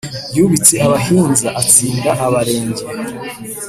[0.37, 2.83] Yubitse abahinza atsinda Abarenge